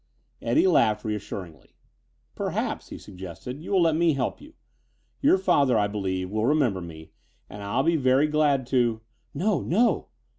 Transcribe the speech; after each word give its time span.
Eddie 0.41 0.65
laughed 0.65 1.05
reassuringly. 1.05 1.75
"Perhaps," 2.33 2.89
he 2.89 2.97
suggested, 2.97 3.61
"you 3.61 3.69
will 3.71 3.83
let 3.83 3.95
me 3.95 4.13
help 4.13 4.41
you. 4.41 4.55
Your 5.21 5.37
father, 5.37 5.77
I 5.77 5.85
believe, 5.85 6.31
will 6.31 6.47
remember 6.47 6.81
me, 6.81 7.11
and 7.47 7.61
I'll 7.61 7.83
be 7.83 7.97
very 7.97 8.25
glad 8.25 8.65
to" 8.73 9.01
"No, 9.35 9.61
no!" 9.61 10.07